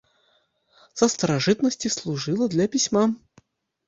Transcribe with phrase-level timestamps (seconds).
[1.01, 3.05] Са старажытнасці служыла для пісьма.